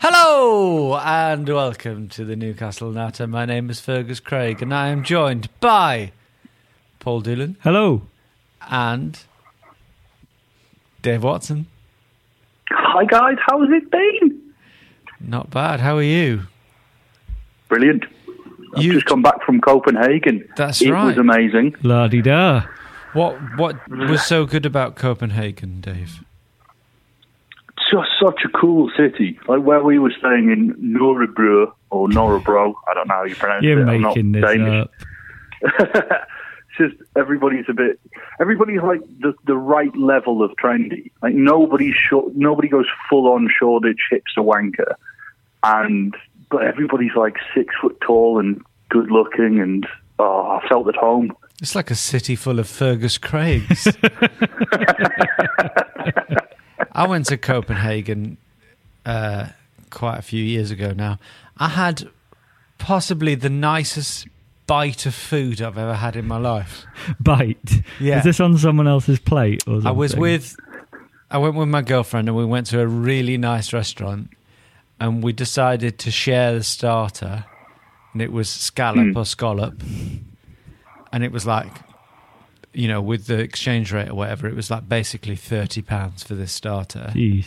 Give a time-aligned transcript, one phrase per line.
[0.00, 3.26] Hello and welcome to the Newcastle Natter.
[3.26, 6.12] My name is Fergus Craig and I am joined by
[7.00, 8.02] Paul Doolan Hello.
[8.70, 9.18] and
[11.00, 11.66] Dave Watson.
[12.70, 14.40] Hi guys, how's it been?
[15.20, 15.80] Not bad.
[15.80, 16.42] How are you?
[17.68, 18.04] Brilliant.
[18.76, 20.46] I've You- just come back from Copenhagen.
[20.56, 20.88] That's right.
[20.88, 21.04] it right.
[21.06, 21.76] was amazing.
[21.82, 22.64] La di da.
[23.14, 26.22] What what was so good about Copenhagen, Dave?
[27.84, 29.38] It's just such a cool city.
[29.48, 32.74] Like where we were staying in Nørrebro or Norrebro.
[32.88, 33.88] I don't know how you pronounce You're it.
[33.88, 34.84] I'm not making this Danish.
[34.84, 34.90] up.
[36.78, 38.00] it's just everybody's a bit.
[38.40, 41.10] Everybody's like the the right level of trendy.
[41.22, 44.94] Like nobody's short, nobody goes full on Shoreditch hipster wanker,
[45.62, 46.14] and
[46.50, 49.86] but everybody's like six foot tall and good looking, and
[50.18, 51.32] oh, I felt at home.
[51.60, 53.86] It's like a city full of Fergus Craigs.
[56.92, 58.36] I went to Copenhagen
[59.04, 59.48] uh,
[59.90, 61.18] quite a few years ago now.
[61.56, 62.08] I had
[62.78, 64.26] possibly the nicest
[64.66, 66.84] bite of food I've ever had in my life.
[67.20, 67.82] Bite.
[68.00, 68.18] Yeah.
[68.18, 69.86] Is this on someone else's plate or something?
[69.86, 70.56] I was with,
[71.30, 74.30] I went with my girlfriend and we went to a really nice restaurant
[74.98, 77.44] and we decided to share the starter
[78.12, 79.82] and it was scallop or scallop.
[81.12, 81.72] And it was like,
[82.74, 86.52] you know, with the exchange rate or whatever, it was like basically £30 for this
[86.52, 87.12] starter.
[87.14, 87.46] Jeez.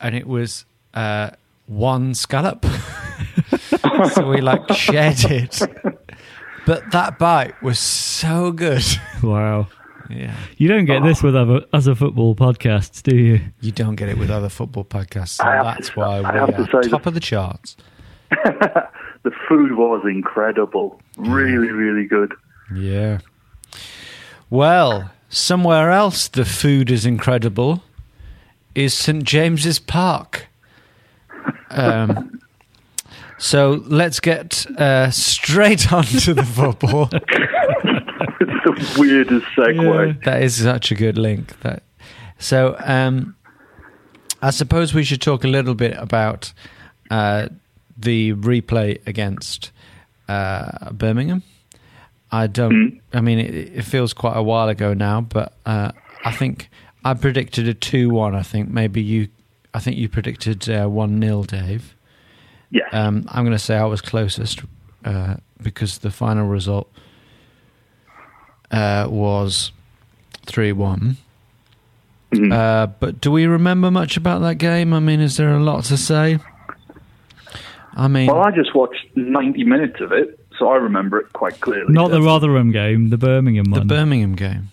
[0.00, 0.64] And it was
[0.94, 1.30] uh,
[1.66, 2.64] one scallop.
[4.12, 5.60] so we like shared it.
[6.66, 8.84] But that bite was so good.
[9.22, 9.68] Wow.
[10.10, 10.34] yeah.
[10.56, 13.40] You don't get this with other other football podcasts, do you?
[13.60, 15.36] You don't get it with other football podcasts.
[15.36, 17.76] So that's to- why I we have to are top that- of the charts.
[18.30, 21.00] the food was incredible.
[21.16, 22.34] Really, really good.
[22.74, 23.18] Yeah.
[24.50, 27.82] Well, somewhere else the food is incredible
[28.74, 30.46] is St James's Park.
[31.70, 32.40] Um,
[33.38, 37.08] so let's get uh, straight on to the football.
[37.12, 40.24] it's the weirdest segue.
[40.24, 41.58] That is such a good link.
[41.60, 41.82] That
[42.38, 42.76] so.
[42.78, 43.34] Um,
[44.42, 46.52] I suppose we should talk a little bit about
[47.10, 47.48] uh,
[47.96, 49.72] the replay against
[50.28, 51.42] uh, Birmingham.
[52.32, 53.00] I don't.
[53.12, 55.92] I mean, it, it feels quite a while ago now, but uh,
[56.24, 56.68] I think
[57.04, 58.34] I predicted a two-one.
[58.34, 59.28] I think maybe you.
[59.72, 61.94] I think you predicted uh, one 0 Dave.
[62.70, 62.88] Yes.
[62.92, 64.62] Um, I'm going to say I was closest
[65.04, 66.90] uh, because the final result
[68.70, 69.72] uh, was
[70.46, 71.16] 3 one.
[72.32, 72.52] Mhm.
[72.52, 74.92] Uh, but do we remember much about that game?
[74.92, 76.38] I mean, is there a lot to say?
[77.94, 81.60] I mean, well, I just watched 90 minutes of it, so I remember it quite
[81.60, 81.92] clearly.
[81.92, 83.80] Not the Rotherham game, the Birmingham one.
[83.80, 83.86] the.
[83.94, 84.70] Birmingham game.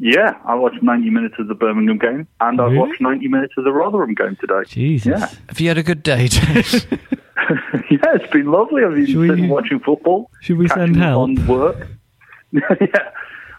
[0.00, 3.64] Yeah, I watched 90 minutes of the Birmingham game, and I watched 90 minutes of
[3.64, 4.62] the Rotherham game today.
[4.68, 5.06] Jesus.
[5.20, 5.28] Yeah.
[5.48, 6.86] Have you had a good day, Dave?
[7.90, 8.84] yeah, it's been lovely.
[8.84, 10.30] I've been Should we- sitting watching football.
[10.40, 11.22] Should we send up help?
[11.30, 11.88] on work?
[12.52, 12.62] yeah.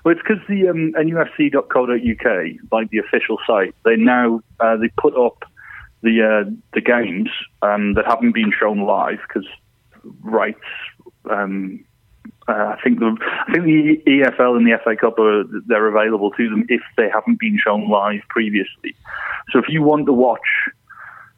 [0.06, 5.14] Well, it's because the um, NUFC.co.uk, like the official site, they now uh, they put
[5.18, 5.44] up
[6.04, 7.30] the uh, the games
[7.62, 9.48] um, that haven't been shown live because
[10.22, 10.60] rights.
[11.30, 11.86] Um,
[12.48, 13.16] uh, I think the
[13.48, 17.10] I think the EFL and the FA Cup are they're available to them if they
[17.10, 18.96] haven't been shown live previously.
[19.52, 20.40] So if you want to watch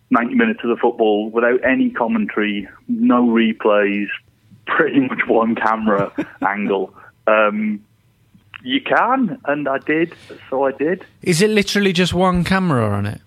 [0.09, 4.07] 90 minutes of the football without any commentary, no replays,
[4.67, 6.11] pretty much one camera
[6.47, 6.93] angle.
[7.27, 7.83] Um,
[8.63, 10.13] you can, and I did,
[10.49, 11.03] so I did.
[11.23, 13.21] Is it literally just one camera on it?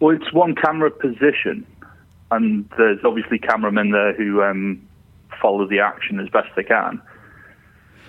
[0.00, 1.66] Well, it's one camera position,
[2.30, 4.80] and there's obviously cameramen there who um,
[5.44, 7.02] follow the action as best they can.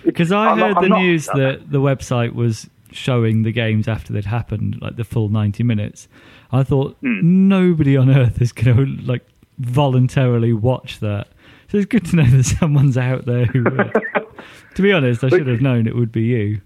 [0.06, 3.88] Because I I'm heard I'm the not- news that the website was showing the games
[3.88, 6.08] after they'd happened, like the full ninety minutes.
[6.50, 7.48] I thought Hmm.
[7.48, 9.26] nobody on earth is going to like
[9.58, 11.28] voluntarily watch that.
[11.68, 13.64] So it's good to know that someone's out there who.
[13.64, 13.92] would.
[14.76, 16.60] to be honest, I should have known it would be you.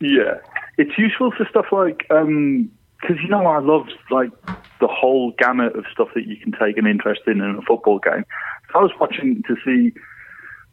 [0.00, 0.38] Yeah,
[0.78, 2.06] it's useful for stuff like
[3.00, 4.30] because you know I love like
[4.80, 7.98] the whole gamut of stuff that you can take an interest in in a football
[7.98, 8.24] game.
[8.72, 9.92] So I was watching to see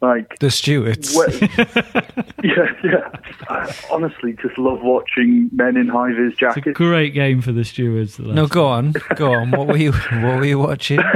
[0.00, 1.14] like The stewards.
[1.14, 1.28] Well,
[2.44, 3.10] yeah, yeah.
[3.48, 6.76] I honestly just love watching men in high vis It's a jackets.
[6.76, 8.16] great game for the stewards.
[8.16, 9.50] the no, go on, go on.
[9.50, 9.92] What were you?
[9.92, 11.00] What were you watching?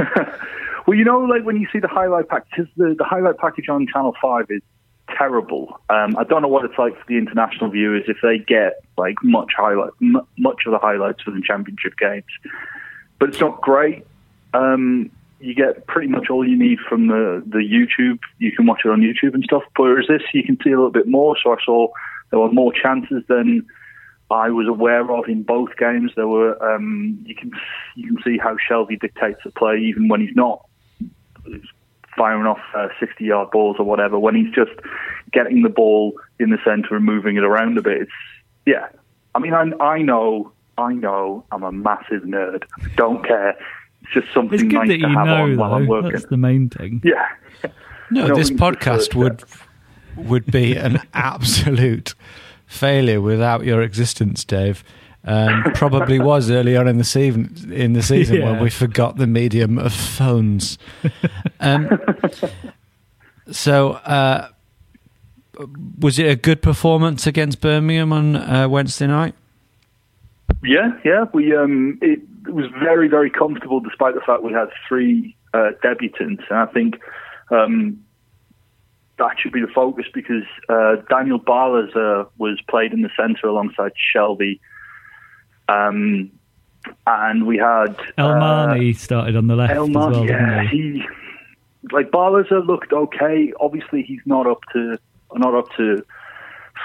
[0.85, 3.69] Well, you know, like when you see the highlight package, 'cause the, the highlight package
[3.69, 4.61] on Channel 5 is
[5.09, 5.79] terrible.
[5.89, 9.15] Um, I don't know what it's like for the international viewers if they get like
[9.23, 12.25] much highlight, m- much of the highlights for the championship games.
[13.19, 14.05] But it's not great.
[14.53, 18.19] Um, you get pretty much all you need from the, the YouTube.
[18.39, 19.63] You can watch it on YouTube and stuff.
[19.75, 21.35] Whereas this, you can see a little bit more.
[21.43, 21.87] So I saw
[22.29, 23.65] there were more chances than
[24.31, 26.11] I was aware of in both games.
[26.15, 27.51] There were um, you can
[27.95, 30.65] you can see how Shelvey dictates the play even when he's not
[32.17, 34.17] firing off uh, 60 yard balls or whatever.
[34.19, 34.71] When he's just
[35.31, 38.11] getting the ball in the centre and moving it around a bit, it's
[38.65, 38.87] yeah.
[39.35, 42.63] I mean, I, I know, I know, I'm a massive nerd.
[42.81, 43.57] I don't care.
[44.03, 45.89] It's just something It's good nice that to you have know, on while I'm though.
[45.89, 46.11] working.
[46.11, 47.01] That's the main thing.
[47.03, 47.27] Yeah.
[48.11, 49.43] No, No, this podcast would
[50.15, 52.13] would be an absolute
[52.67, 54.83] failure without your existence, Dave.
[55.25, 58.51] Um, probably was early on in the season in the season Yeah.
[58.51, 60.77] when we forgot the medium of phones.
[61.61, 61.89] Um,
[63.51, 64.49] so, uh,
[65.99, 69.35] was it a good performance against Birmingham on uh, Wednesday night?
[70.63, 71.25] Yeah, yeah.
[71.33, 75.71] We um, it, it was very, very comfortable, despite the fact we had three uh,
[75.83, 76.99] debutants, and I think
[77.51, 78.03] um,
[79.19, 83.47] that should be the focus because uh, Daniel Barlas uh, was played in the centre
[83.47, 84.59] alongside Shelvey,
[85.69, 86.31] um,
[87.07, 90.77] and we had El uh, started on the left El as well, yeah, he?
[90.77, 91.03] he
[91.91, 93.51] like Barlaser looked okay.
[93.59, 94.97] Obviously, he's not up to
[95.35, 96.03] not up to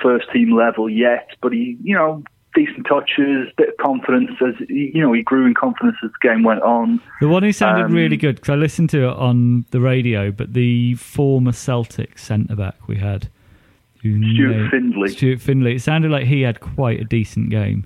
[0.02, 2.22] first team level yet, but he, you know,
[2.54, 6.28] decent touches, bit of confidence as he- you know he grew in confidence as the
[6.28, 7.00] game went on.
[7.20, 10.30] The one who sounded Um, really good because I listened to it on the radio,
[10.30, 13.28] but the former Celtic centre back we had,
[14.00, 15.08] Stuart Findlay.
[15.08, 15.74] Stuart Findlay.
[15.76, 17.84] It sounded like he had quite a decent game.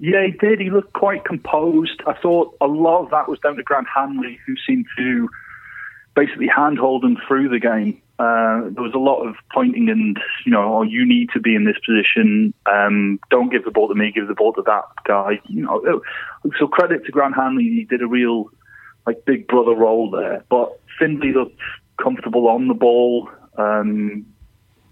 [0.00, 0.60] Yeah, he did.
[0.60, 2.00] He looked quite composed.
[2.06, 5.28] I thought a lot of that was down to Grant Hanley, who seemed to
[6.16, 8.00] basically handhold him through the game.
[8.18, 11.54] Uh, there was a lot of pointing and, you know, oh, you need to be
[11.54, 12.54] in this position.
[12.64, 15.40] Um, don't give the ball to me, give the ball to that guy.
[15.48, 16.02] You know,
[16.58, 17.64] so credit to Grant Hanley.
[17.64, 18.50] He did a real,
[19.06, 20.44] like, big brother role there.
[20.48, 21.60] But Findlay looked
[22.02, 23.28] comfortable on the ball.
[23.58, 24.26] Um,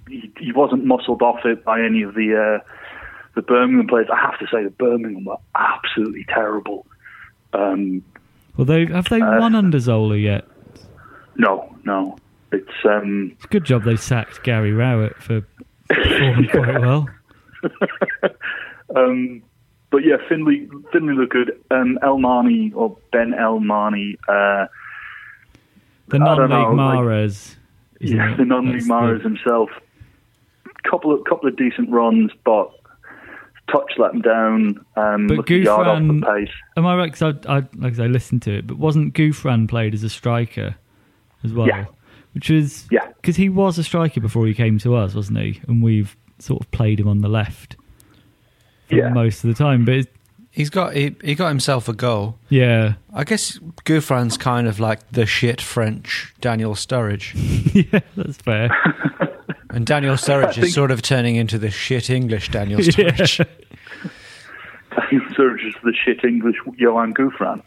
[0.09, 2.65] he, he wasn't muscled off it by any of the uh,
[3.39, 4.09] the Birmingham players.
[4.13, 6.85] I have to say, the Birmingham were absolutely terrible.
[7.53, 8.03] Um,
[8.57, 10.45] Well, they have they Uh, won under Zola yet?
[11.37, 12.17] no, no,
[12.51, 15.43] it's um, It's a good job they sacked Gary Rowett for
[15.89, 17.09] performing quite well.
[18.97, 19.43] um,
[19.91, 21.53] but yeah, Findlay Findlay looked good.
[21.71, 24.67] Um, El-Mhanni or Ben El-Mhanni, uh,
[26.09, 27.31] The non-league know, like-
[28.01, 28.37] yeah, it?
[28.37, 29.71] the non-league the- himself.
[30.89, 32.71] Couple of couple of decent runs, but
[33.71, 34.85] touch let him down.
[34.97, 36.01] Um, But looked a yard off
[36.37, 36.51] pace.
[36.77, 37.13] Am I right?
[37.13, 40.09] Because I, I, like I say, listened to it, but wasn't Gouffran played as a
[40.11, 40.75] striker
[41.45, 41.67] as well?
[41.69, 41.87] Yeah.
[42.35, 43.07] Which is Yeah.
[43.17, 45.61] because he was a striker before he came to us, wasn't he?
[45.67, 47.77] And we've sort of played him on the left
[48.89, 49.09] for Yeah.
[49.11, 49.85] most of the time.
[49.85, 50.07] But
[50.51, 52.37] He's got he, he got himself a goal.
[52.49, 57.33] yeah, I guess Gouffran's kind of like the shit French Daniel Sturridge.
[57.93, 58.69] yeah, that's fair.
[59.71, 63.47] And Daniel Sturridge think- is sort of turning into the shit English Daniel Sturridge.
[65.37, 67.63] Surge is the shit English Johan Gouffran.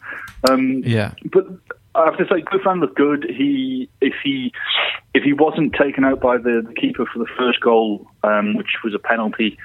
[0.48, 1.12] Um, Yeah.
[1.32, 1.46] but
[1.94, 3.24] I have to say, Gouffran looked good.
[3.28, 4.52] He, if he,
[5.14, 8.68] if he wasn't taken out by the, the keeper for the first goal, um, which
[8.84, 9.56] was a penalty,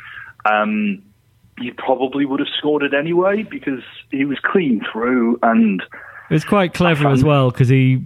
[0.46, 1.02] um,
[1.60, 5.82] he probably would have scored it anyway because he was clean through and
[6.30, 8.06] It was quite clever as well because he,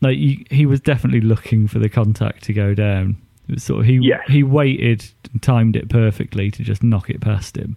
[0.00, 3.16] like, he, he was definitely looking for the contact to go down.
[3.50, 4.20] It was sort of he Yes.
[4.28, 7.76] he waited and timed it perfectly to just knock it past him.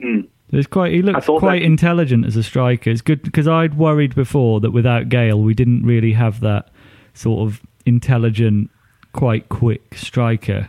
[0.00, 0.92] mm, It's quite.
[0.92, 2.90] He I looks quite that- intelligent as a striker.
[2.90, 6.70] It's good because I'd worried before that without Gayle, we didn't really have that
[7.14, 8.70] sort of intelligent,
[9.12, 10.68] quite quick striker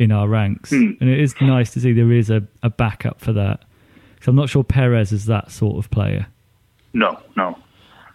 [0.00, 0.70] in our ranks.
[0.70, 0.92] Hmm.
[1.00, 3.62] And it is nice to see there is a, a backup for that.
[4.20, 6.26] So I'm not sure Perez is that sort of player.
[6.92, 7.56] no, no,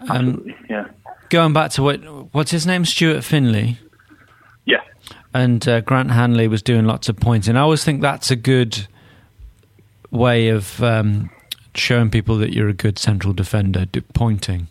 [0.09, 0.87] Um, yeah,
[1.29, 1.97] going back to what
[2.33, 3.77] what's his name, Stuart Findlay,
[4.65, 4.81] yeah,
[5.33, 7.55] and uh, Grant Hanley was doing lots of pointing.
[7.55, 8.87] I always think that's a good
[10.11, 11.29] way of um,
[11.75, 13.85] showing people that you're a good central defender.
[13.85, 14.67] Do, pointing.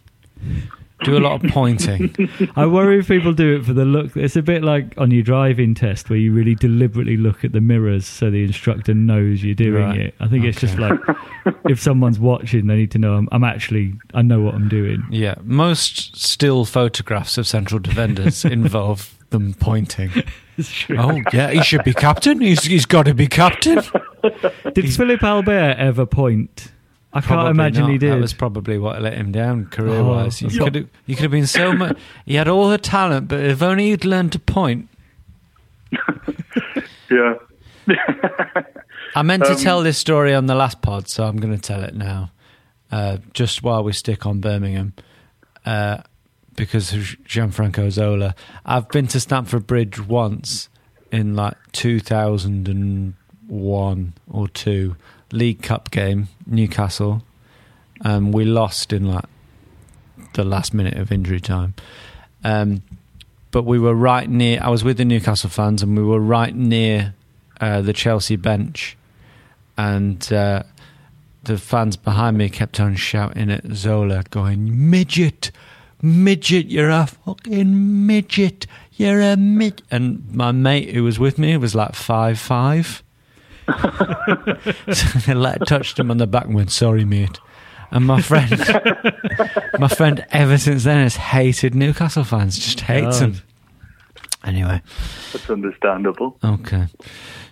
[1.05, 2.13] Do a lot of pointing.
[2.57, 4.17] I worry if people do it for the look.
[4.17, 7.61] It's a bit like on your driving test where you really deliberately look at the
[7.61, 10.01] mirrors so the instructor knows you're doing Right.
[10.01, 10.15] it.
[10.19, 10.99] I think it's just like
[11.69, 15.05] if someone's watching, they need to know I'm, I'm actually I know what I'm doing.
[15.09, 20.11] Yeah, most still photographs of central defenders involve them pointing.
[20.91, 22.41] Oh, yeah, he should be captain.
[22.41, 23.81] He's he's got to be captain.
[24.75, 26.73] Did Philippe Albert ever point?
[27.13, 27.93] I can't imagine not.
[27.93, 28.11] he did.
[28.11, 30.43] That was probably what let him down career wise.
[30.43, 31.97] Oh, he could have he could have been so much.
[32.27, 34.89] He had all the talent, but if only he'd learned to point.
[37.09, 37.35] Yeah.
[39.15, 41.61] I meant to Um, tell this story on the last pod, so I'm going to
[41.61, 42.33] tell it now.
[42.91, 44.93] Uh, just while we stick on Birmingham,
[45.65, 45.99] uh,
[46.59, 48.35] because of Gianfranco Zola.
[48.67, 50.69] I've been to Stamford Bridge once
[51.13, 54.97] in like 2001 or two
[55.31, 57.23] League Cup game, Newcastle.
[58.05, 59.27] Um, we lost in like
[60.35, 61.75] the last minute of injury time.
[62.43, 62.83] Um,
[63.53, 64.61] but we were right near.
[64.61, 67.15] I was with the Newcastle fans, and we were right near
[67.61, 68.97] uh, the Chelsea bench,
[69.77, 70.65] and uh,
[71.45, 75.53] the fans behind me kept on shouting at Zola, going, "Midget,
[76.03, 81.57] midget, you're a fucking midget, you're a mid." And my mate who was with me
[81.57, 83.03] was like five five.
[84.93, 87.39] so they like, touched him on the back and went, "Sorry, mate."
[87.91, 88.51] And my friend,
[89.79, 92.59] my friend, ever since then has hated Newcastle fans.
[92.59, 93.35] Just hates God.
[93.35, 93.43] them.
[94.45, 94.81] Anyway,
[95.33, 96.39] That's understandable.
[96.45, 96.87] okay.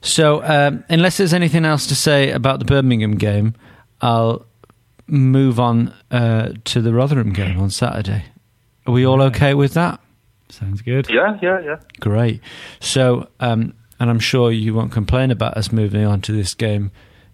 [0.03, 3.55] So, um, unless there's anything else to say about the Birmingham game,
[4.00, 4.47] I'll
[5.09, 8.26] move on uh, to the Rotherham game on Saturday.
[8.87, 10.00] Are we all okay with that?
[10.49, 11.09] Sounds good.
[11.11, 11.76] Yeah, yeah, yeah.
[12.00, 12.40] Great.
[12.81, 16.93] So, um, and I'm sure you won't complain about us moving on to this game,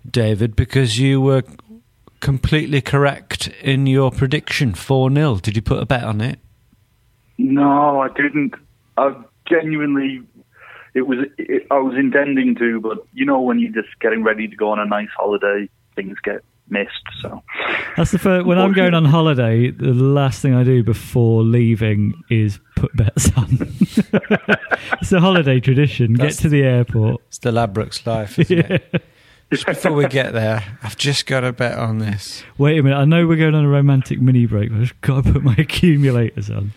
[0.09, 1.43] David, because you were
[2.21, 5.37] completely correct in your prediction 4 0.
[5.37, 6.39] Did you put a bet on it?
[7.37, 8.55] No, I didn't.
[8.97, 9.15] I
[9.49, 10.23] genuinely,
[10.95, 11.19] it was.
[11.37, 14.71] It, I was intending to, but you know, when you're just getting ready to go
[14.71, 16.91] on a nice holiday, things get missed.
[17.21, 17.43] So
[17.97, 18.47] That's the first.
[18.47, 23.31] When I'm going on holiday, the last thing I do before leaving is put bets
[23.37, 23.49] on.
[25.01, 26.15] it's a holiday tradition.
[26.15, 27.21] That's- Get to the airport.
[27.29, 29.03] It's the Ladbrokes life, isn't it?
[29.53, 32.43] Just before we get there, I've just got a bet on this.
[32.57, 32.97] Wait a minute.
[32.97, 34.71] I know we're going on a romantic mini break.
[34.71, 36.73] but I've just got to put my accumulators on.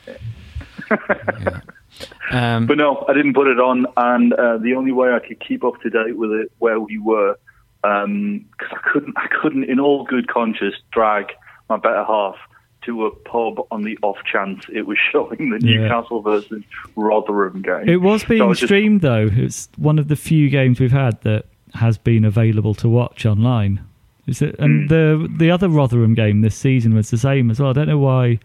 [2.32, 5.40] Um, But no, I didn't put it on, and uh, the only way I could
[5.40, 7.38] keep up to date with it where we were,
[7.86, 11.32] because I couldn't, I couldn't, in all good conscience, drag
[11.70, 12.36] my better half
[12.84, 15.78] to a pub on the off chance it was showing the Yeah.
[15.82, 16.64] Newcastle versus
[16.96, 17.88] Rotherham game.
[17.90, 19.28] It was So I being just- streamed though.
[19.32, 23.84] It's one of the few games we've had that has been available to watch online.
[24.28, 27.70] Is it, and the the other Rotherham game this season was the same as well.
[27.70, 28.40] I don't know why.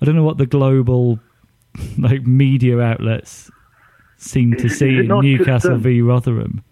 [0.00, 1.20] I don't know what the global
[1.98, 3.48] like media outlets
[4.16, 6.62] seem to Is see is in not just, Newcastle um, v Rotherham.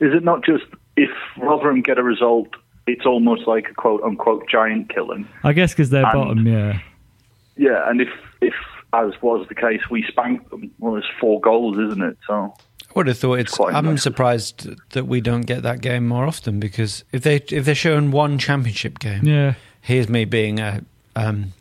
[0.00, 0.64] Is it not just
[0.96, 2.48] if Rotherham get a result,
[2.86, 5.26] it's almost like a quote unquote giant killing?
[5.44, 6.46] I guess because they're and- bottom.
[6.46, 6.80] Yeah,
[7.56, 8.08] Yeah, and if
[8.40, 8.54] if
[8.94, 10.70] as was the case, we spanked them.
[10.78, 12.18] Well, there's four goals, isn't it?
[12.26, 13.54] So I would have thought it's.
[13.54, 14.02] quite I'm impressive.
[14.02, 18.10] surprised that we don't get that game more often because if they if they're showing
[18.10, 19.54] one championship game, yeah.
[19.80, 20.84] here's me being a
[21.16, 21.52] um,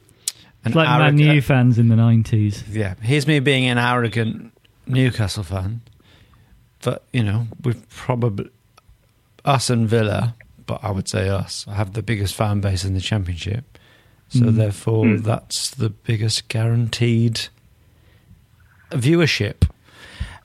[0.64, 2.64] an It's like Man arrogant- U fans in the nineties.
[2.70, 4.52] Yeah, here's me being an arrogant
[4.88, 5.82] Newcastle fan,
[6.84, 8.50] but you know we've probably
[9.45, 12.93] us and Villa, but I would say us I have the biggest fan base in
[12.93, 13.77] the championship,
[14.29, 14.55] so Mm.
[14.55, 15.24] therefore Mm.
[15.24, 17.48] that's the biggest guaranteed
[18.91, 19.63] viewership.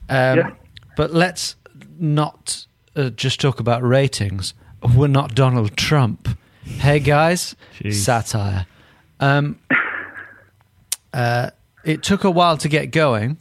[0.09, 0.49] Um, Yeah.
[0.95, 1.55] But let's
[1.99, 4.53] not uh, just talk about ratings.
[4.95, 6.29] We're not Donald Trump.
[6.63, 7.93] Hey guys, Jeez.
[7.93, 8.65] satire.
[9.19, 9.59] Um,
[11.13, 11.51] uh,
[11.83, 13.37] it took a while to get going.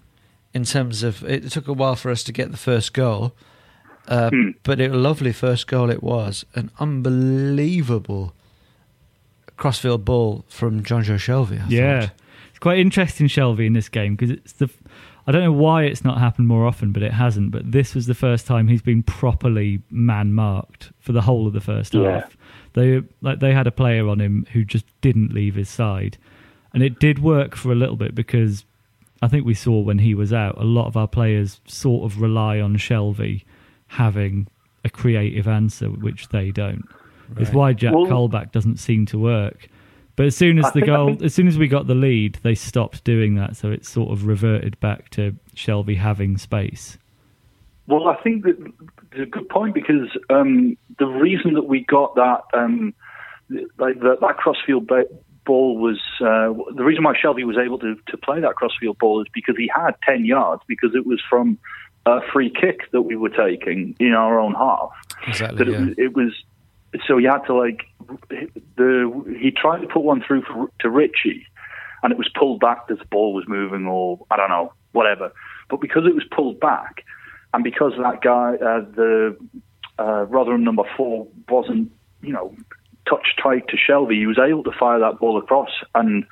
[0.55, 3.35] In terms of, it took a while for us to get the first goal,
[4.09, 4.51] uh, Hmm.
[4.63, 6.45] but it, a lovely first goal it was.
[6.55, 8.33] An unbelievable
[9.57, 11.59] crossfield ball from John Joe Shelby.
[11.59, 12.11] I Yeah, thought.
[12.51, 14.69] it's quite interesting, Shelvey, in this game because it's the.
[15.29, 17.51] I don't know why it's not happened more often, but it hasn't.
[17.51, 21.53] But this was the first time he's been properly man marked for the whole of
[21.53, 22.21] the first Yeah.
[22.21, 22.37] half.
[22.75, 26.17] They like they had a player on him who just didn't leave his side,
[26.73, 28.65] and it did work for a little bit because
[29.23, 32.21] I think we saw when he was out, a lot of our players sort of
[32.21, 33.43] rely on Shelvey
[33.87, 34.49] having
[34.85, 36.85] a creative answer, which they don't.
[37.39, 39.69] It's why Jack Well- Colback doesn't seem to work.
[40.15, 41.95] But as soon as I the think- I goal, as soon as we got the
[41.95, 43.57] lead, they stopped doing that.
[43.57, 46.97] So it sort of reverted back to Shelvey having space.
[47.87, 48.57] Well, I think that
[49.13, 52.95] it's a good point because um, the reason that we got that, um,
[53.79, 55.05] like that, that crossfield ba-
[55.45, 59.21] ball was uh, the reason why Shelvey was able to, to play that crossfield ball
[59.21, 61.59] is because he had ten yards because it was from
[62.07, 64.91] a free kick that we were taking in our own half.
[65.27, 65.59] Exactly.
[65.59, 65.87] That yeah.
[65.89, 66.33] it, it was
[67.07, 67.83] so he had to like
[68.77, 71.47] the he tried to put one through for, to Ritchie,
[72.03, 75.33] and it was pulled back as the ball was moving, or I don't know, whatever.
[75.69, 77.05] But because it was pulled back,
[77.53, 79.37] and because that guy, uh, the
[79.99, 81.91] uh, Rotherham number four, wasn't
[82.23, 82.55] you know
[83.09, 85.71] touch tight to Shelvey, he was able to fire that ball across.
[85.95, 86.25] And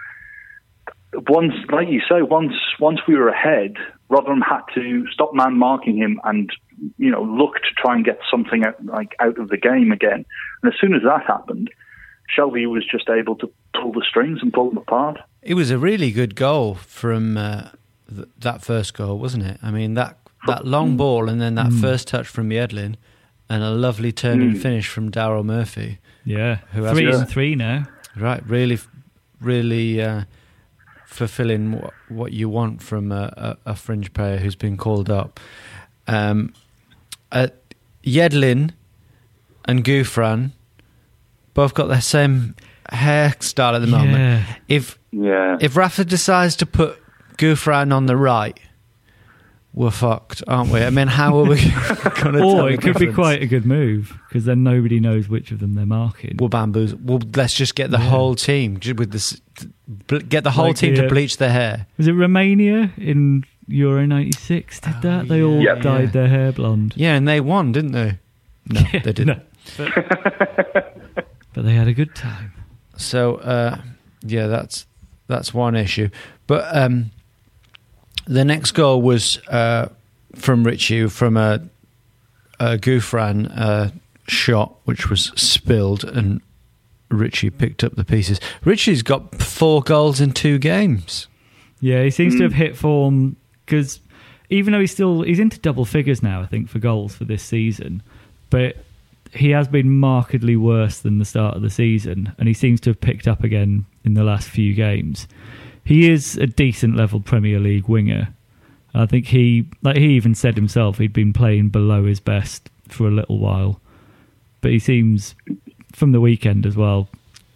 [1.28, 3.74] once, like you say, once once we were ahead,
[4.08, 6.50] Rotherham had to stop man marking him and
[6.98, 10.24] you know look to try and get something out, like out of the game again.
[10.62, 11.70] And as soon as that happened,
[12.36, 15.18] Shelvey was just able to pull the strings and pull them apart.
[15.42, 17.70] It was a really good goal from uh,
[18.14, 19.58] th- that first goal, wasn't it?
[19.62, 22.96] I mean that that long ball and then that first touch from Yedlin,
[23.48, 25.98] and a lovely turn and finish from Daryl Murphy.
[26.24, 27.14] Yeah, Who three it?
[27.14, 27.86] and three now.
[28.16, 28.78] Right, really,
[29.40, 30.24] really uh,
[31.14, 35.38] fulfilling what, what you want from a, a, a fringe player who's been called up.
[36.06, 36.52] Um,
[37.32, 37.48] uh,
[38.04, 38.72] Yedlin
[39.64, 40.50] and Gouffran
[41.54, 42.54] both got the same
[42.92, 44.18] hairstyle at the moment.
[44.18, 44.44] Yeah.
[44.68, 45.56] If Yeah.
[45.60, 47.00] if Rafa decides to put
[47.38, 48.58] Gouffran on the right,
[49.74, 50.80] we're fucked, aren't we?
[50.82, 51.56] I mean, how are we
[52.22, 55.50] going to Or it could be quite a good move because then nobody knows which
[55.50, 56.36] of them they're marking.
[56.38, 56.94] Well, bamboos.
[56.94, 58.04] Well, let's just get the Yeah.
[58.10, 59.40] whole team with this.
[60.28, 61.86] Get the whole Like team the, to uh, bleach their hair.
[61.98, 65.28] Was it Romania in Euro '96 did Oh, that?
[65.28, 65.74] They all yeah.
[65.74, 66.10] dyed Yeah.
[66.10, 66.94] their hair blonde.
[66.96, 68.18] Yeah, and they won, didn't they?
[68.66, 69.26] No, they didn't.
[69.26, 69.40] no.
[71.54, 72.52] But they had a good time.
[72.96, 73.78] So uh,
[74.22, 74.86] yeah, that's
[75.28, 76.08] that's one issue.
[76.48, 77.12] But um,
[78.26, 79.88] the next goal was uh,
[80.34, 81.60] from Ritchie from a,
[82.58, 83.90] a Gouffran uh,
[84.26, 86.40] shot, which was spilled, and
[87.10, 88.40] Ritchie picked up the pieces.
[88.64, 91.28] Ritchie's got four goals in two games.
[91.80, 94.00] Yeah, he seems to have hit form because
[94.50, 97.42] even though he's still he's into double figures now, I think for goals for this
[97.42, 98.02] season,
[98.50, 98.76] but
[99.32, 102.90] he has been markedly worse than the start of the season, and he seems to
[102.90, 105.26] have picked up again in the last few games.
[105.84, 108.28] He is a decent level Premier League winger.
[108.94, 113.08] I think he, like he even said himself, he'd been playing below his best for
[113.08, 113.80] a little while,
[114.60, 115.34] but he seems
[115.92, 117.08] from the weekend as well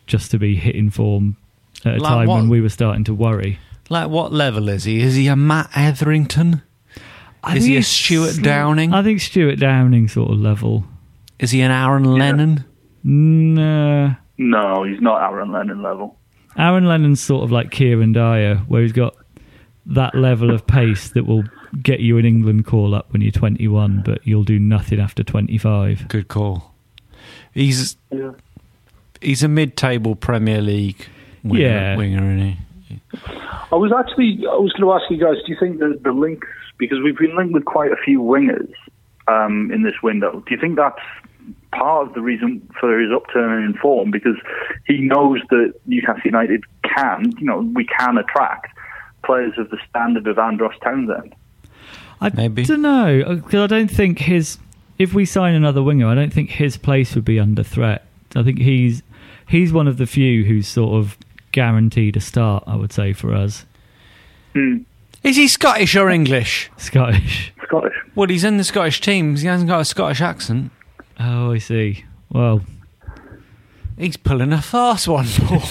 [0.06, 1.36] just to be hitting form
[1.84, 3.58] at a Like time when we were starting to worry.
[3.88, 5.00] Like what level is he?
[5.00, 6.62] Is he a Matt Etherington?
[7.42, 8.92] I Is he a Stewart Downing?
[8.92, 10.84] I think Stewart Downing sort of level.
[11.38, 12.64] Is he an Aaron Lennon?
[13.04, 14.06] Nah.
[14.06, 16.17] Uh, no, he's not Aaron Lennon level.
[16.58, 19.14] Aaron Lennon's sort of like Kieran Dyer, where he's got
[19.86, 21.44] that level of pace that will
[21.82, 26.08] get you an England call up when you're 21, but you'll do nothing after 25.
[26.08, 26.74] Good call.
[27.54, 28.32] He's Yeah.
[29.20, 31.06] he's a mid-table Premier League
[31.44, 31.96] winger, Yeah.
[31.96, 32.56] winger isn't he?
[33.70, 35.36] I was actually I was going to ask you guys.
[35.46, 36.46] Do you think that the links
[36.78, 38.72] because we've been linked with quite a few wingers
[39.26, 40.42] um, in this window?
[40.46, 40.98] Do you think that's
[41.72, 44.10] part of the reason for his upturn in form?
[44.10, 44.36] Because
[44.86, 48.68] he knows that Newcastle United can, you know, we can attract
[49.24, 51.34] players of the standard of Andros Townsend.
[52.20, 52.64] I Maybe.
[52.64, 54.58] don't know because I don't think his.
[54.98, 58.04] If we sign another winger, I don't think his place would be under threat.
[58.34, 59.02] I think he's
[59.46, 61.16] he's one of the few who's sort of
[61.52, 62.64] guaranteed a start.
[62.66, 63.64] I would say for us,
[64.54, 64.78] Hmm.
[65.22, 66.70] Is he Scottish or English?
[66.76, 67.52] Scottish.
[67.64, 67.94] Scottish.
[68.14, 69.42] Well, he's in the Scottish teams.
[69.42, 70.72] He hasn't got a Scottish accent.
[71.18, 72.04] Oh, I see.
[72.30, 72.62] Well,
[73.96, 75.60] He's pulling a fast one, Paul.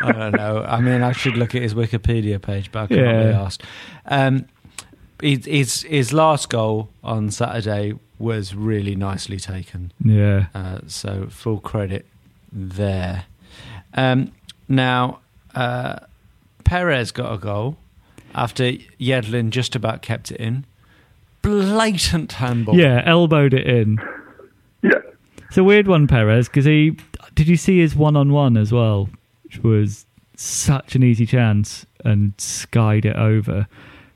[0.00, 0.64] I don't know.
[0.66, 3.22] I mean, I should look at his Wikipedia page, but I can't Yeah.
[3.24, 3.62] be asked.
[4.06, 4.46] Um,
[5.20, 9.92] his, his his last goal on Saturday was really nicely taken.
[10.02, 10.46] yeah.
[10.54, 12.06] Uh, so full credit
[12.52, 13.24] there.
[13.94, 14.32] Um,
[14.68, 15.18] now,
[15.54, 15.96] uh,
[16.64, 17.76] Perez got a goal
[18.34, 20.64] after Yedlin just about kept it in.
[21.42, 22.76] Blatant handball.
[22.76, 23.98] Yeah, elbowed it in.
[24.82, 25.00] Yeah.
[25.48, 26.98] It's a weird one, Perez, because he
[27.34, 29.08] did you see his one on one as well,
[29.44, 33.66] which was such an easy chance and skied it over.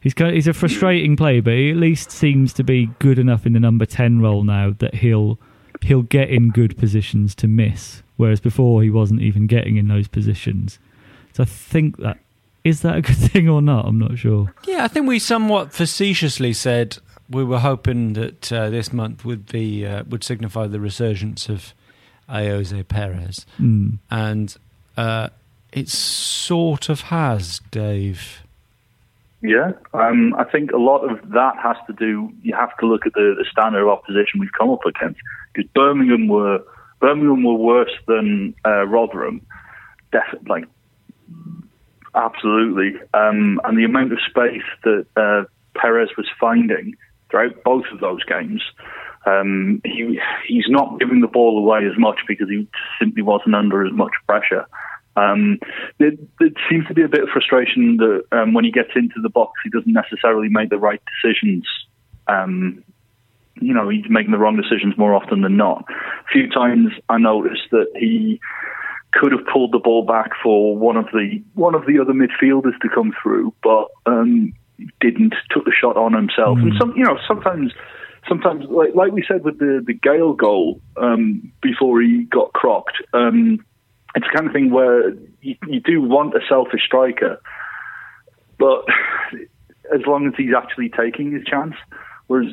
[0.00, 3.46] He's kind he's a frustrating player, but he at least seems to be good enough
[3.46, 5.38] in the number ten role now that he'll
[5.80, 10.08] he'll get in good positions to miss, whereas before he wasn't even getting in those
[10.08, 10.78] positions.
[11.32, 12.18] So I think that
[12.64, 13.86] is that a good thing or not?
[13.86, 14.52] I'm not sure.
[14.66, 16.98] Yeah, I think we somewhat facetiously said
[17.32, 21.74] we were hoping that uh, this month would be uh, would signify the resurgence of
[22.28, 23.98] Ayoze Perez, Mm.
[24.10, 24.56] and
[24.96, 25.28] uh,
[25.72, 28.42] it sort of has, Dave.
[29.40, 32.32] Yeah, um, I think a lot of that has to do.
[32.42, 35.18] You have to look at the, the standard of opposition we've come up against
[35.52, 36.62] because Birmingham were
[37.00, 39.44] Birmingham were worse than uh, Rotherham,
[40.12, 40.64] definitely, like
[42.14, 43.00] absolutely.
[43.14, 45.44] Um, and the amount of space that uh,
[45.78, 46.94] Perez was finding
[47.32, 48.62] throughout both of those games,
[49.26, 52.68] um, he he's not giving the ball away as much because he
[53.00, 54.66] simply wasn't under as much pressure.
[55.16, 55.58] Um,
[56.70, 59.52] seems to be a bit of frustration that um, when he gets into the box,
[59.64, 61.66] he doesn't necessarily make the right decisions.
[62.28, 62.84] Um,
[63.60, 65.84] you know, he's making the wrong decisions more often than not.
[65.88, 68.40] A few times I noticed that he
[69.12, 72.78] could have pulled the ball back for one of the one of the other midfielders
[72.80, 74.54] to come through, but um,
[75.00, 75.34] didn't.
[75.50, 76.62] Took the shot on himself, mm.
[76.62, 77.72] and some, you know, sometimes
[78.28, 82.96] sometimes, like, like we said with the the Gayle goal um, before he got crocked,
[83.12, 83.64] um,
[84.14, 87.40] it's the kind of thing where you, you do want a selfish striker,
[88.58, 88.84] but
[89.94, 91.74] as long as he's actually taking his chance.
[92.26, 92.52] Whereas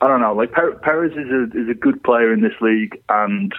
[0.00, 3.52] I don't know, like Perez is a is a good player in this league, and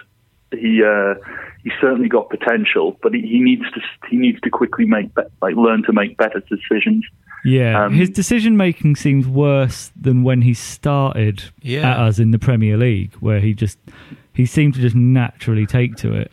[0.51, 1.15] he uh,
[1.63, 5.21] he's certainly got potential, but he, he needs to he needs to quickly make be-
[5.41, 7.05] like learn to make better decisions.
[7.43, 11.91] Yeah, um, his decision making seems worse than when he started yeah.
[11.91, 13.79] at us in the Premier League, where he just
[14.33, 16.31] he seemed to just naturally take to it.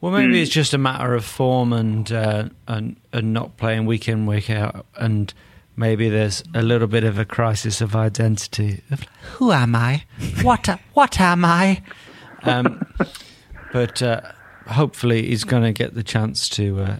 [0.00, 0.42] Well, maybe mm.
[0.42, 4.50] it's just a matter of form and uh, and and not playing week in week
[4.50, 5.32] out, and
[5.76, 8.82] maybe there's a little bit of a crisis of identity.
[8.90, 10.04] Of, Who am I?
[10.42, 11.82] What what am I?
[12.42, 12.86] Um,
[13.72, 14.20] but uh,
[14.66, 16.80] hopefully, he's going to get the chance to.
[16.80, 16.96] Uh,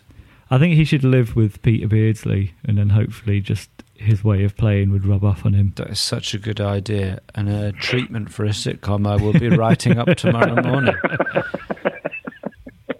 [0.50, 4.56] I think he should live with Peter Beardsley, and then hopefully, just his way of
[4.56, 5.72] playing would rub off on him.
[5.76, 9.48] That is such a good idea, and a treatment for a sitcom I will be
[9.48, 10.96] writing up tomorrow morning.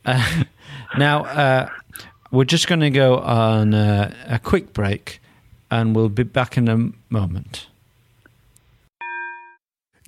[0.06, 0.44] Uh,
[0.98, 1.68] now, uh,
[2.30, 5.20] we're just going to go on uh, a quick break
[5.70, 7.68] and we'll be back in a moment.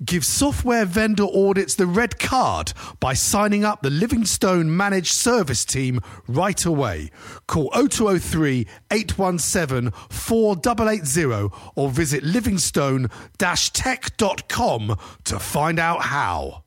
[0.05, 6.01] Give software vendor audits the red card by signing up the Livingstone Managed Service Team
[6.27, 7.09] right away.
[7.47, 16.63] Call 0203 817 4880 or visit livingstone tech.com to find out how.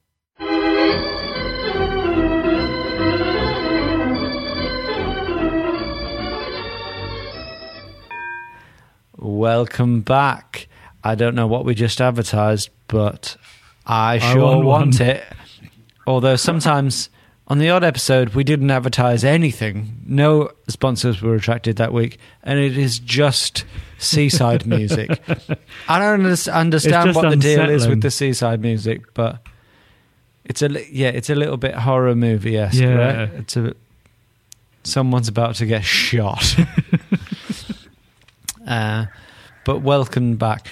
[9.16, 10.66] Welcome back.
[11.02, 13.36] I don't know what we just advertised, but
[13.86, 15.24] I sure I want it.
[16.06, 17.08] Although sometimes
[17.46, 20.02] on the odd episode we didn't advertise anything.
[20.06, 23.64] No sponsors were attracted that week, and it is just
[23.98, 25.10] seaside music.
[25.88, 29.40] I don't understand what the deal is with the seaside music, but
[30.44, 32.94] it's a yeah, it's a little bit horror movie esque, yeah.
[32.94, 33.30] right?
[33.34, 33.74] It's a
[34.82, 36.56] someone's about to get shot.
[38.66, 39.06] Uh,
[39.64, 40.68] but welcome back.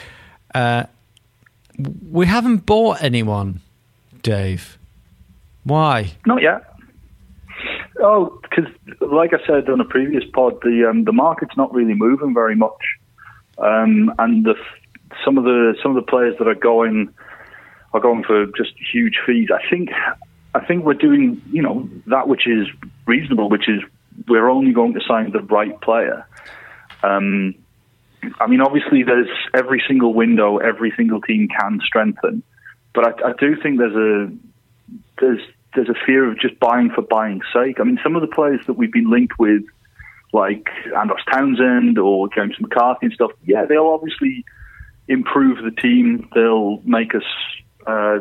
[0.58, 0.86] Uh,
[2.10, 3.60] we haven't bought anyone,
[4.22, 4.76] Dave.
[5.62, 6.14] Why?
[6.26, 6.64] Not yet.
[8.00, 8.64] Oh, because
[9.00, 12.56] like I said on a previous pod, the um, the market's not really moving very
[12.56, 12.82] much,
[13.58, 14.56] um, and the
[15.24, 17.14] some of the some of the players that are going
[17.94, 19.50] are going for just huge fees.
[19.54, 19.90] I think
[20.56, 22.66] I think we're doing you know that which is
[23.06, 23.80] reasonable, which is
[24.26, 26.26] we're only going to sign the right player.
[27.04, 27.54] Um,
[28.40, 32.42] I mean, obviously, there's every single window, every single team can strengthen,
[32.94, 34.32] but I, I do think there's a
[35.20, 35.40] there's
[35.74, 37.80] there's a fear of just buying for buying's sake.
[37.80, 39.62] I mean, some of the players that we've been linked with,
[40.32, 44.44] like Andros Townsend or James McCarthy and stuff, yeah, they'll obviously
[45.06, 46.28] improve the team.
[46.34, 47.22] They'll make us
[47.86, 48.20] uh,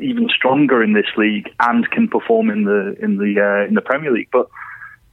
[0.00, 3.82] even stronger in this league and can perform in the in the uh, in the
[3.82, 4.28] Premier League.
[4.32, 4.48] But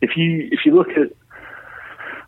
[0.01, 1.11] if you if you look at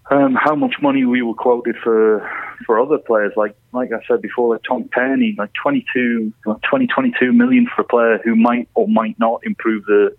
[0.10, 2.30] um, how much money we were quoted for
[2.65, 6.34] for other players, like like I said before, like Tom Cairney, like 22,
[6.70, 10.15] 20, 22 million for a player who might or might not improve the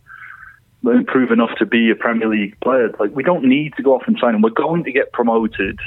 [0.85, 2.91] improve enough to be a Premier League player.
[3.01, 4.43] Like we don't need to go off and sign him.
[4.43, 5.79] We're going to get promoted,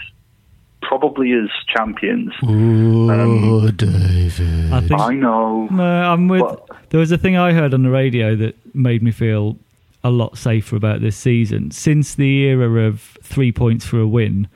[0.81, 2.33] probably as champions.
[2.43, 4.73] Ooh, um, David.
[4.73, 5.67] I, think, I know.
[5.67, 6.41] No, I'm with.
[6.41, 9.57] But, there was a thing I heard on the radio that made me feel
[10.03, 11.71] a lot safer about this season.
[11.71, 14.47] Since the era of three points for a win,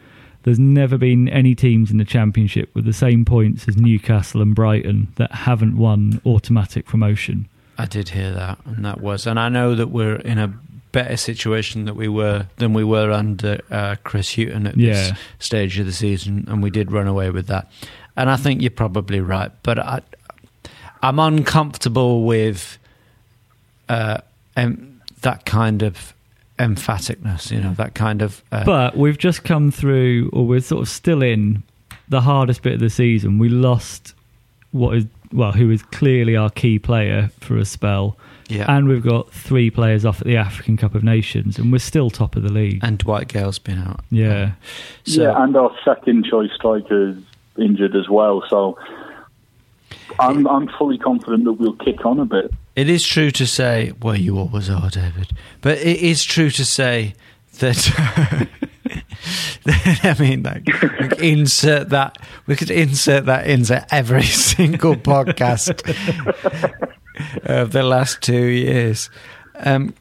[0.43, 4.55] there's never been any teams in the championship with the same points as Newcastle and
[4.55, 7.47] Brighton that haven't won automatic promotion.
[7.77, 10.53] I did hear that, and that was, and I know that we're in a
[10.91, 14.93] better situation that we were than we were under uh, Chris Hughton at yeah.
[14.93, 17.69] this stage of the season, and we did run away with that.
[18.15, 20.01] And I think you're probably right, but I,
[21.01, 22.77] I'm uncomfortable with.
[23.89, 24.19] Uh,
[25.25, 26.13] that kind of
[26.59, 28.41] emphaticness, you know, that kind of.
[28.51, 31.63] Uh, But we've just come through, or we're sort of still in
[32.07, 33.39] the hardest bit of the season.
[33.39, 34.13] We lost
[34.71, 38.15] what is well, who is clearly our key player for a spell,
[38.47, 38.73] yeah.
[38.73, 42.09] and we've got three players off at the African Cup of Nations, and we're still
[42.09, 42.79] top of the league.
[42.83, 44.01] and Dwight Gayle's been out.
[44.11, 44.51] yeah,
[45.03, 47.17] So, yeah, and our second choice striker is
[47.57, 48.43] injured as well.
[48.47, 48.77] So
[50.19, 52.53] I'm I'm fully confident that we'll kick on a bit.
[52.75, 56.65] It is true to say, well, you always are, David, but it is true to
[56.65, 57.15] say
[57.59, 58.49] that.
[59.67, 62.17] I mean, like, we could insert that.
[62.45, 65.81] We could insert that into every single podcast
[67.43, 69.09] of the last two years.
[69.55, 69.93] Um,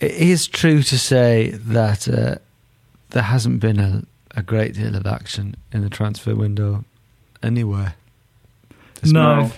[0.00, 2.36] it is true to say that uh,
[3.10, 4.04] there hasn't been a,
[4.36, 6.84] a great deal of action in the transfer window
[7.42, 7.94] anywhere.
[9.00, 9.50] There's no,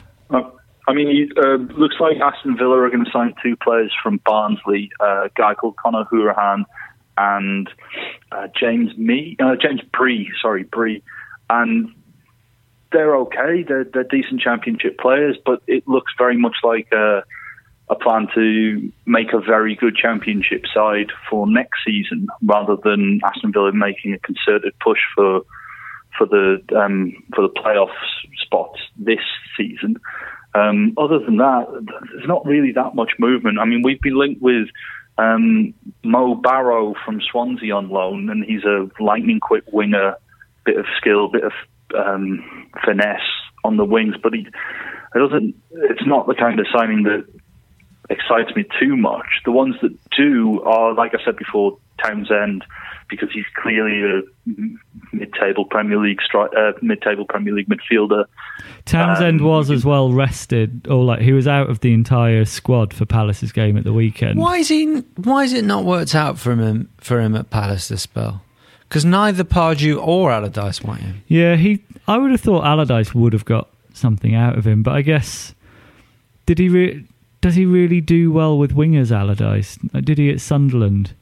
[0.88, 4.20] I mean, it uh, looks like Aston Villa are going to sign two players from
[4.24, 6.64] Barnsley, uh, a guy called Conor Hourihane
[7.16, 7.68] and
[8.32, 11.02] uh, James Me, uh, James Bree, sorry, Bree,
[11.48, 11.94] and
[12.92, 13.62] they're okay.
[13.66, 17.22] They're, they're decent championship players, but it looks very much like a,
[17.88, 23.52] a plan to make a very good championship side for next season, rather than Aston
[23.52, 25.42] Villa making a concerted push for
[26.16, 27.92] for the um, for the playoff
[28.42, 29.20] spots this
[29.56, 29.96] season.
[30.54, 31.66] Um, other than that,
[32.12, 33.58] there's not really that much movement.
[33.58, 34.68] I mean, we've been linked with
[35.18, 40.14] um, Mo Barrow from Swansea on loan, and he's a lightning quick winger,
[40.64, 41.52] bit of skill, bit of
[41.94, 43.20] um, finesse
[43.64, 44.46] on the wings, but he
[45.14, 45.54] it doesn't.
[45.72, 47.26] It's not the kind of signing that
[48.10, 49.26] excites me too much.
[49.44, 52.64] The ones that do are, like I said before, Townsend,
[53.08, 54.22] because he's clearly a
[55.12, 58.24] mid-table Premier League stri- uh, mid-table Premier League midfielder.
[58.84, 62.92] Townsend Um, was as well rested, or like he was out of the entire squad
[62.94, 64.38] for Palace's game at the weekend.
[64.38, 64.86] Why is he?
[65.16, 68.42] Why is it not worked out for him for him at Palace this spell?
[68.88, 71.22] Because neither Pardew or Allardyce want him.
[71.28, 71.84] Yeah, he.
[72.08, 75.54] I would have thought Allardyce would have got something out of him, but I guess
[76.46, 76.68] did he?
[76.68, 77.04] Re-
[77.40, 79.76] does he really do well with wingers, Allardyce?
[79.92, 81.14] Did he at Sunderland?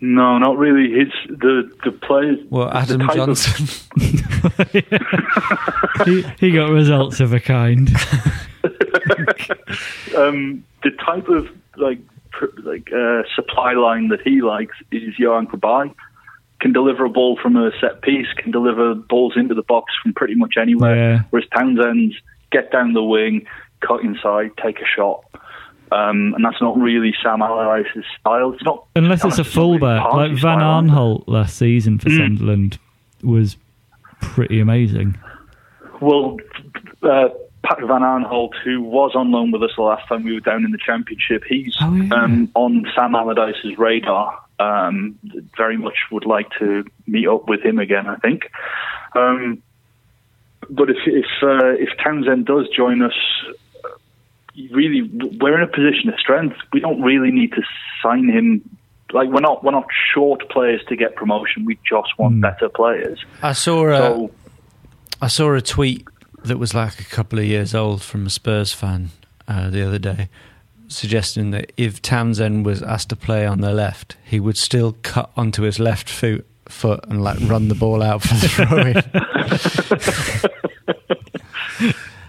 [0.00, 0.92] No, not really.
[0.92, 2.38] His the the players.
[2.50, 3.66] Well, Adam type of- Johnson.
[6.04, 7.88] he, he got results of a kind.
[10.16, 11.98] um, the type of like
[12.32, 15.94] pr- like uh, supply line that he likes is Johan Cabaye.
[16.60, 20.12] Can deliver a ball from a set piece, can deliver balls into the box from
[20.12, 20.96] pretty much anywhere.
[20.96, 21.22] Yeah.
[21.30, 22.14] Whereas Townsend's
[22.52, 23.46] get down the wing,
[23.86, 25.24] cut inside, take a shot.
[25.92, 28.52] Um, and that's not really Sam Allardyce's style.
[28.52, 30.82] It's not Unless it's a it's really fullback, like Van style.
[30.82, 32.78] Aanholt last season for Sunderland
[33.22, 33.56] was
[34.20, 35.16] pretty amazing.
[36.00, 36.38] Well,
[37.02, 37.28] uh,
[37.62, 40.64] Patrick Van Aanholt, who was on loan with us the last time we were down
[40.64, 42.12] in the Championship, he's Oh, yeah.
[42.14, 44.38] um, on Sam Allardyce's radar.
[44.58, 45.18] Um,
[45.56, 48.50] very much would like to meet up with him again, I think.
[49.14, 49.62] Um,
[50.70, 53.12] but if if uh, if Townsend does join us,
[54.70, 55.02] really
[55.40, 56.56] we're in a position of strength.
[56.72, 57.62] We don't really need to
[58.02, 58.76] sign him.
[59.12, 61.64] Like we're not we're not short players to get promotion.
[61.64, 63.24] We just want better players.
[63.42, 64.30] I saw a, So
[65.20, 66.06] I saw a tweet
[66.44, 69.10] that was like a couple of years old from a Spurs fan
[69.48, 70.28] uh, the other day,
[70.88, 75.30] suggesting that if Townsend was asked to play on the left, he would still cut
[75.36, 78.94] onto his left foot foot and like run the ball out for the throw in.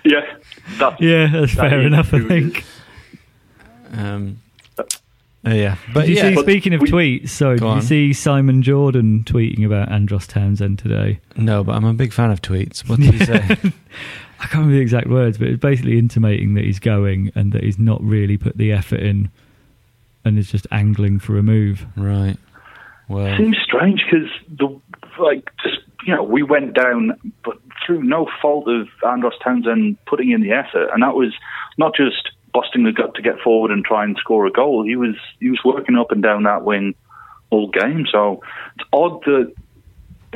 [0.12, 0.38] yeah,
[0.78, 2.64] that's Yeah, that's That fair is enough, I think.
[3.94, 4.40] um,
[4.78, 4.84] uh,
[5.52, 7.76] yeah, but Did you yeah, see, but speaking of we- tweets, sorry, Go did on.
[7.78, 11.20] you see Simon Jordan tweeting about Andros Townsend today?
[11.38, 12.88] no, but I'm a big fan of tweets.
[12.90, 13.38] What did he say?
[13.38, 17.64] I can't remember the exact words, but it's basically intimating that he's going and that
[17.64, 19.30] he's not really put the effort in
[20.26, 21.86] and is just angling for a move.
[21.96, 22.38] right.
[23.08, 24.82] Well, seems strange because the
[25.20, 27.12] like just you know we went down,
[27.44, 31.34] but through no fault of Andros Townsend putting in the effort, and that was
[31.78, 34.84] not just busting the gut to get forward and try and score a goal.
[34.84, 36.96] He was he was working up and down that wing
[37.50, 38.06] all game.
[38.12, 38.42] So
[38.76, 39.54] it's odd that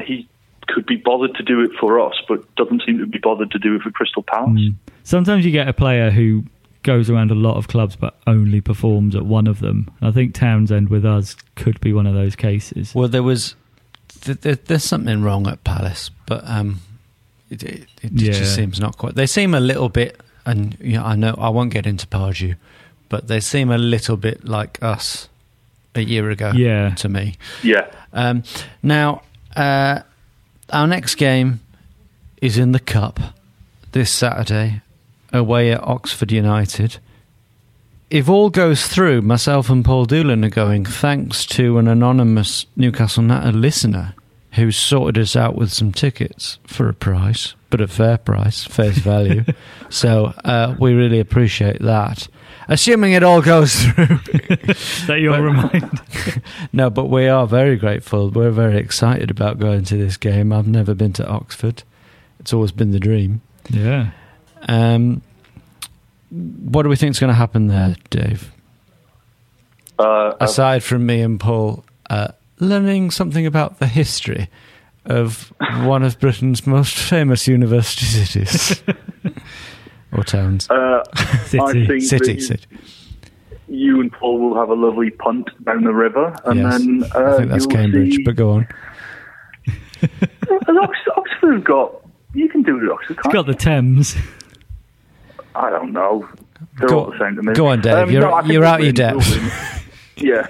[0.05, 0.27] he
[0.67, 3.59] could be bothered to do it for us, but doesn't seem to be bothered to
[3.59, 4.59] do it for Crystal Palace.
[4.59, 4.75] Mm.
[5.03, 6.43] Sometimes you get a player who
[6.83, 9.89] goes around a lot of clubs but only performs at one of them.
[10.01, 12.93] I think Townsend with us could be one of those cases.
[12.95, 13.55] well, there was
[14.21, 16.79] th- th- there's something wrong at Palace, but um,
[17.49, 18.31] it, it, it Yeah.
[18.31, 19.15] just seems not quite.
[19.15, 22.55] They seem a little bit, and you know, I know I won't get into Pardew,
[23.09, 25.29] but they seem a little bit like us
[25.95, 26.51] a year ago.
[26.55, 26.91] Yeah.
[26.95, 27.35] to me.
[27.63, 27.87] Yeah.
[28.13, 28.43] Um,
[28.83, 29.23] now,
[29.55, 30.01] uh,
[30.71, 31.59] our next game
[32.41, 33.19] is in the Cup
[33.91, 34.81] this Saturday,
[35.33, 36.97] away at Oxford United.
[38.11, 43.21] if all goes through, myself and Paul Doolan are going thanks to an anonymous Newcastle
[43.23, 44.13] Natter listener
[44.59, 48.97] who sorted us out with some tickets for a price, but a fair price, face
[48.99, 49.43] value.
[49.89, 52.27] so uh, we really appreciate that.
[52.67, 54.05] Assuming it all goes through.
[55.07, 56.01] that you'll remind.
[56.73, 58.29] no, but we are very grateful.
[58.29, 60.53] We're very excited about going to this game.
[60.53, 61.81] I've never been to Oxford.
[62.39, 63.41] It's always been the dream.
[63.71, 64.11] Yeah.
[64.67, 65.23] Um,
[66.29, 68.51] what do we think is going to happen there, Dave?
[69.97, 74.49] Uh, Aside from me and Paul uh, learning something about the history
[75.05, 75.51] of
[75.83, 78.83] one of Britain's most famous university cities
[80.11, 80.69] or towns.
[80.69, 81.03] uh,
[81.45, 81.59] City.
[81.63, 82.65] I think City, that city.
[83.67, 86.77] you and Paul will have a lovely punt down the river, and Yes.
[86.77, 88.67] then uh, I think that's Cambridge, see- but go on.
[91.15, 91.95] Oxford have got.
[92.33, 93.13] You can do it, at Oxford.
[93.13, 94.15] It's Can't got the Thames.
[95.55, 96.27] I don't know.
[96.77, 97.49] They're Go- all the same to me.
[97.49, 98.11] Um, go on, Dave.
[98.11, 99.83] You're- I think you're we'll out your depth.
[100.17, 100.47] yeah,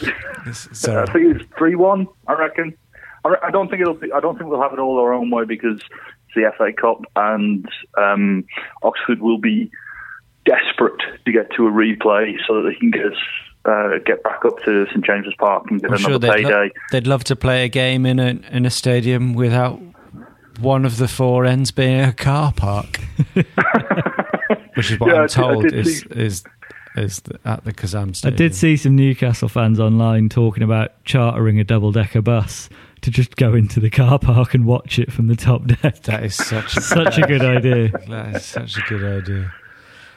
[0.52, 2.06] So, I think it's three one.
[2.26, 2.76] I reckon.
[3.24, 3.94] I, I don't think it'll.
[3.94, 6.72] Be, I don't think we'll have it all our own way because it's the FA
[6.72, 8.44] Cup and um,
[8.82, 9.70] Oxford will be
[10.44, 13.18] desperate to get to a replay so that they can get us.
[13.64, 16.50] Uh, get back up to St James's Park and get I'm another sure they'd, lo-
[16.50, 16.70] payday.
[16.92, 19.78] they'd love to play a game in a in a stadium without
[20.60, 22.98] one of the four ends being a car park,
[24.74, 26.44] which is what Yeah, I I'm did- I told did is see- is
[26.98, 28.34] is the, at the Kassam Stadium.
[28.34, 32.68] I did see some Newcastle fans online talking about chartering a double decker bus
[33.02, 36.02] to just go into the car park and watch it from the top deck.
[36.02, 37.90] That is such a, Such a good idea.
[38.08, 39.52] that is such a good idea.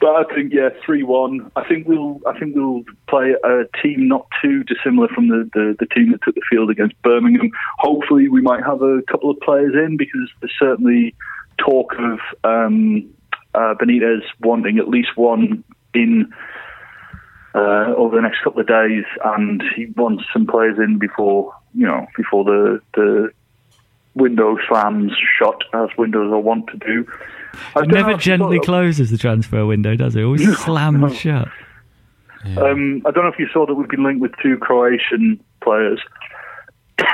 [0.00, 1.52] But I think yeah, three one.
[1.54, 5.76] I think we'll I think we'll play a team not too dissimilar from the, the,
[5.78, 7.52] the team that took the field against Birmingham.
[7.78, 11.14] Hopefully, we might have a couple of players in because there's certainly
[11.56, 13.08] talk of um,
[13.54, 15.62] uh, Benitez wanting at least one
[15.94, 16.32] in
[17.54, 21.86] uh, over the next couple of days, and he wants some players in before you
[21.86, 23.30] know before the the
[24.14, 27.06] window slams shut as windows are wont to do.
[27.76, 30.20] It never gently saw- closes the transfer window, does it?
[30.20, 31.48] It always slams shut.
[32.56, 36.00] Um, I don't know if you saw that we've been linked with two Croatian players.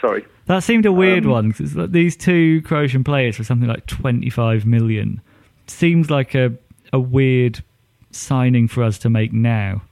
[0.00, 0.24] Sorry.
[0.46, 4.64] That seemed a weird Um, one because these two Croatian players for something like 25
[4.66, 5.20] million
[5.66, 6.52] seems like a,
[6.92, 7.62] a weird
[8.10, 9.82] signing for us to make now.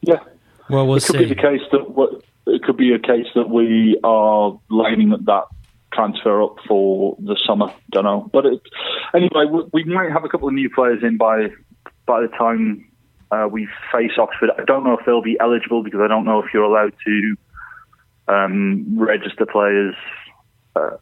[0.00, 0.20] Yeah.
[0.70, 1.24] Well, we'll it could see.
[1.24, 5.44] be the case that what, it could be a case that we are lining that
[5.92, 7.72] transfer up for the summer.
[7.90, 8.60] Don't know, but it,
[9.14, 11.48] anyway, we, we might have a couple of new players in by
[12.06, 12.88] by the time
[13.30, 14.50] uh, we face Oxford.
[14.58, 17.36] I don't know if they'll be eligible because I don't know if you're allowed to
[18.28, 19.94] um, register players.
[20.76, 20.96] Uh,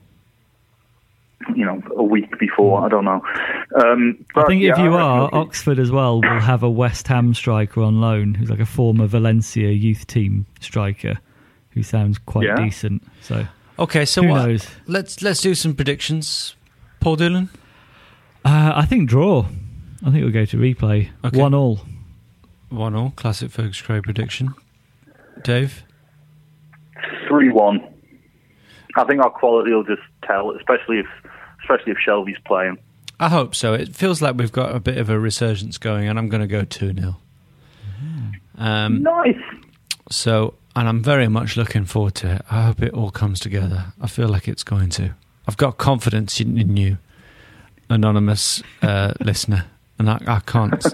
[1.54, 2.84] you know, a week before.
[2.84, 3.22] I don't know.
[3.84, 6.70] Um, I but, think if you I are, it'll Oxford as well will have a
[6.70, 11.18] West Ham striker on loan who's like a former Valencia youth team striker
[11.70, 12.56] who sounds quite Yeah.
[12.56, 13.02] decent.
[13.20, 13.46] So
[13.78, 14.46] Okay, so Who what?
[14.46, 14.66] knows?
[14.86, 16.56] Let's let's do some predictions.
[17.00, 17.50] Paul Doolan.
[18.44, 19.44] uh, I think draw.
[20.04, 21.10] I think we'll go to replay.
[21.24, 21.38] Okay.
[21.38, 21.80] One all.
[22.70, 24.54] One all classic Feargus Craig prediction.
[25.44, 25.82] Dave.
[27.28, 27.80] three one.
[28.96, 31.06] I think our quality will just tell, especially if
[31.62, 32.78] especially if Shelvey's playing.
[33.18, 33.72] I hope so.
[33.74, 36.46] It feels like we've got a bit of a resurgence going, and I'm going to
[36.46, 37.16] go 2 0.
[38.58, 39.36] Um, Nice.
[40.10, 42.42] so, and I'm very much looking forward to it.
[42.50, 43.86] I hope it all comes together.
[44.00, 45.14] I feel like it's going to.
[45.48, 46.98] I've got confidence in, in you,
[47.88, 49.64] anonymous uh, listener,
[49.98, 50.84] and I, I can't,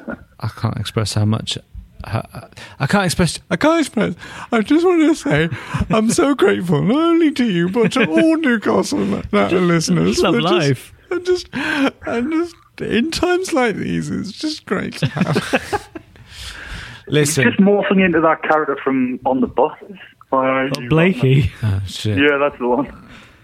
[0.41, 1.59] I can't express how much.
[2.05, 2.49] I,
[2.81, 3.39] I can't express.
[3.51, 4.15] I can't express.
[4.51, 5.49] I just want to say
[5.91, 8.99] I'm so grateful not only to you but to all Newcastle
[9.33, 10.19] Natter listeners.
[10.21, 10.93] Love for just- life.
[11.11, 15.89] and just and just in times like these, it's just great to have.
[17.09, 19.97] Listen, Just morphing into that character from on the buses.
[20.31, 21.53] Why, Oh, Blakey.
[21.63, 22.17] oh, shit.
[22.17, 22.87] Yeah, that's the one.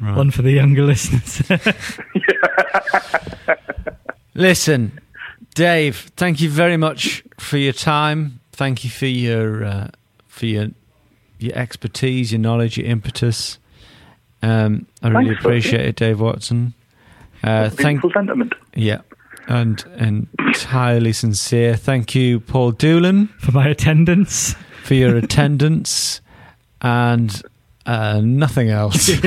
[0.00, 1.42] One for the younger listeners.
[4.34, 5.00] Listen,
[5.54, 8.37] Dave, thank you very much for your time.
[8.58, 9.88] Thank you for your uh,
[10.26, 10.66] for your
[11.38, 13.58] your expertise, your knowledge, your impetus.
[14.42, 15.48] Um, I really Thanks, Sophie.
[15.48, 16.74] appreciate it, Dave Watson.
[17.44, 18.52] Uh, thank Beautiful sentiment.
[18.74, 19.02] yeah,
[19.46, 21.76] and and entirely sincere.
[21.76, 23.28] Thank you, Paul Doolan.
[23.38, 24.56] for my attendance.
[24.82, 26.20] for your attendance
[26.82, 27.40] and
[27.86, 29.08] uh, nothing else.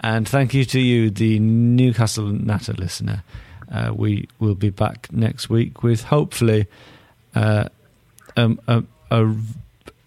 [0.00, 3.24] And thank you to you, the Newcastle Natter listener.
[3.72, 6.66] Uh, we will be back next week with hopefully
[7.34, 7.64] uh,
[8.36, 9.34] um, a, a,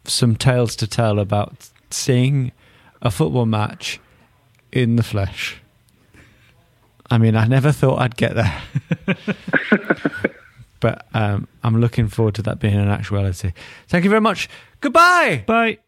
[0.05, 2.51] some tales to tell about seeing
[3.01, 3.99] a football match
[4.71, 5.61] in the flesh.
[7.11, 8.61] I mean, I never thought I'd get there.
[10.80, 13.53] but um, I'm looking forward to that being an actuality.
[13.88, 14.47] Thank you very much.
[14.80, 15.43] Goodbye.
[15.47, 15.80] Bye.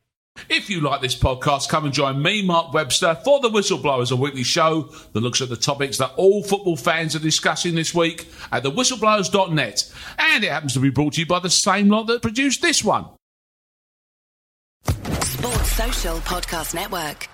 [0.49, 4.15] If you like this podcast, come and join me, Mark Webster, for The Whistleblowers, a
[4.15, 8.27] weekly show that looks at the topics that all football fans are discussing this week
[8.51, 9.93] at thewhistleblowers.net.
[10.17, 12.83] And it happens to be brought to you by the same lot that produced this
[12.83, 13.05] one.
[14.85, 17.27] Sports Social Podcast Network.